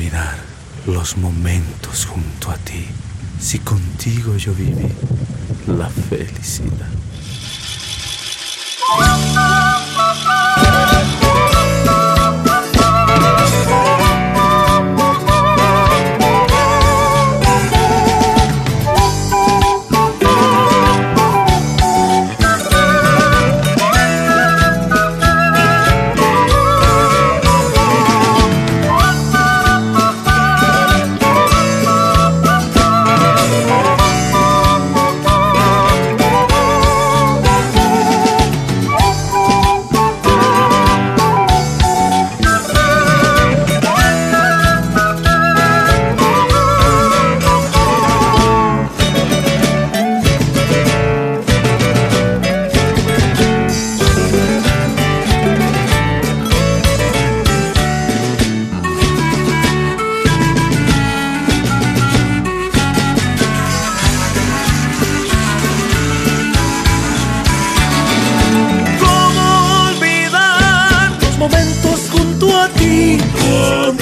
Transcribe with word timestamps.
olvidar 0.00 0.38
los 0.86 1.18
momentos 1.18 2.06
junto 2.06 2.50
a 2.50 2.56
ti 2.56 2.86
si 3.38 3.58
contigo 3.58 4.34
yo 4.36 4.54
viví 4.54 4.88
la 5.66 5.90
felicidad? 5.90 6.88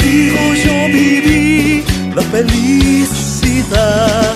Contigo 0.09 0.41
yo 0.55 0.89
viví 0.89 1.85
la 2.15 2.23
felicidad. 2.23 4.33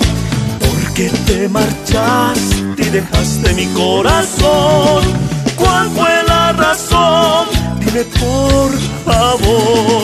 Porque 0.59 1.09
te 1.25 1.49
marchaste 1.49 2.77
y 2.77 2.89
dejaste 2.91 3.55
mi 3.55 3.65
corazón. 3.73 5.03
¿Cuál 5.55 5.89
fue 5.89 6.23
la 6.27 6.53
razón? 6.53 7.47
Dime 7.79 8.03
por 8.03 8.71
favor. 9.03 10.03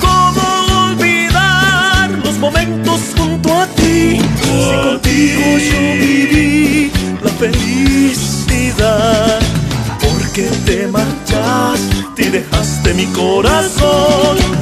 ¿Cómo 0.00 0.88
olvidar 0.88 2.08
los 2.24 2.38
momentos 2.38 3.00
junto 3.14 3.52
a 3.52 3.66
ti? 3.66 4.18
Si 4.18 4.72
contigo 4.82 5.58
yo 5.58 5.80
viví 6.06 6.90
la 7.22 7.30
felicidad. 7.32 9.40
Porque 10.00 10.44
te 10.64 10.86
marchaste 10.86 12.22
y 12.22 12.30
dejaste 12.30 12.94
mi 12.94 13.04
corazón. 13.08 14.61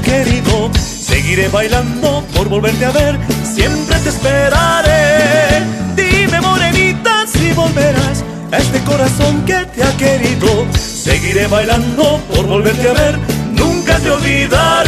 Querido. 0.00 0.70
Seguiré 0.74 1.48
bailando 1.48 2.24
por 2.34 2.48
volverte 2.48 2.84
a 2.84 2.90
ver. 2.90 3.18
Siempre 3.44 3.98
te 4.00 4.08
esperaré. 4.08 5.62
Dime, 5.96 6.40
morenita, 6.40 7.26
si 7.26 7.52
volverás 7.52 8.24
a 8.52 8.58
este 8.58 8.80
corazón 8.84 9.44
que 9.44 9.64
te 9.74 9.82
ha 9.82 9.96
querido. 9.96 10.66
Seguiré 10.76 11.46
bailando 11.46 12.20
por 12.34 12.46
volverte 12.46 12.88
a 12.88 12.92
ver. 12.92 13.18
Nunca 13.52 13.98
te 13.98 14.10
olvidaré. 14.10 14.87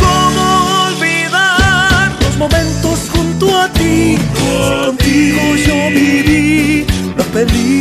¿Cómo 0.00 0.86
olvidar 0.88 2.10
los 2.20 2.36
momentos 2.36 2.98
junto 3.12 3.56
a 3.56 3.68
ti? 3.68 4.18
Contigo 4.40 5.42
yo 5.66 5.90
viví 5.90 6.84
la 7.16 7.24
felicidad. 7.24 7.76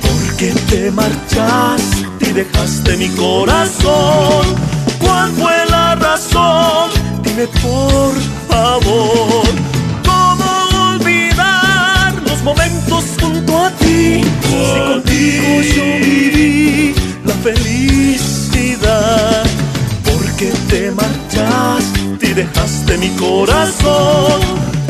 Porque 0.00 0.54
te 0.70 0.90
marchaste 0.90 2.06
y 2.20 2.32
dejaste 2.32 2.96
mi 2.96 3.08
corazón. 3.10 4.46
¿Cuál 5.00 5.30
fue 5.32 5.66
la 5.68 5.96
razón? 5.96 6.90
Dime 7.22 7.46
por 7.62 8.14
favor. 8.48 9.29
Contigo 15.00 15.62
yo 15.62 15.84
viví 16.04 16.94
la 17.24 17.34
felicidad. 17.34 18.74
Porque 20.04 20.52
te 20.68 20.90
marchaste 20.90 22.26
y 22.26 22.32
dejaste 22.34 22.98
mi 22.98 23.08
corazón. 23.10 24.40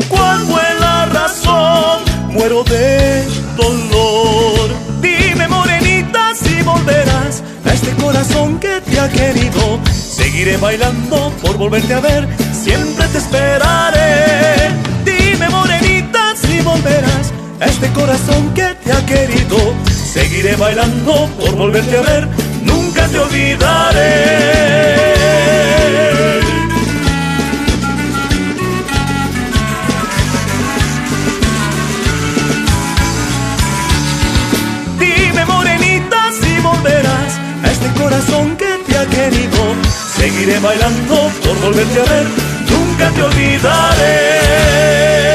¿Cuál 0.09 0.39
fue 0.41 0.63
la 0.79 1.05
razón? 1.05 2.01
Muero 2.29 2.63
de 2.63 3.23
dolor. 3.57 4.69
Dime, 5.01 5.47
morenita, 5.47 6.33
si 6.35 6.61
volverás 6.61 7.43
a 7.65 7.73
este 7.73 7.91
corazón 8.01 8.59
que 8.59 8.81
te 8.81 8.99
ha 8.99 9.09
querido. 9.09 9.79
Seguiré 9.91 10.57
bailando 10.57 11.31
por 11.41 11.57
volverte 11.57 11.93
a 11.93 11.99
ver. 11.99 12.27
Siempre 12.53 13.07
te 13.07 13.17
esperaré. 13.17 14.71
Dime, 15.05 15.49
morenita, 15.49 16.35
si 16.35 16.59
volverás 16.61 17.31
a 17.59 17.65
este 17.65 17.89
corazón 17.93 18.53
que 18.53 18.75
te 18.83 18.91
ha 18.91 19.05
querido. 19.05 19.90
Seguiré 20.13 20.55
bailando 20.57 21.29
por 21.39 21.55
volverte 21.55 21.97
a 21.97 22.01
ver. 22.01 22.27
Nunca 22.65 23.07
te 23.07 23.17
olvidaré. 23.17 24.11
Dime 34.99 35.45
morenita 35.45 36.29
si 36.41 36.59
volverás 36.59 37.39
a 37.63 37.71
este 37.71 37.87
corazón 37.93 38.57
que 38.57 38.79
te 38.85 38.97
ha 38.97 39.05
querido. 39.05 39.75
Seguiré 40.17 40.59
bailando 40.59 41.31
por 41.41 41.57
volverte 41.61 42.01
a 42.01 42.03
ver, 42.03 42.25
nunca 42.69 43.09
te 43.15 43.23
olvidaré. 43.23 45.30